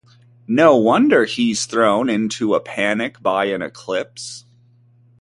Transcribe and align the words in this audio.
No 0.47 0.77
wonder 0.77 1.25
he's 1.25 1.67
thrown 1.67 2.09
into 2.09 2.55
a 2.55 2.59
panic 2.59 3.21
by 3.21 3.45
an 3.45 3.61
eclipse. 3.61 4.45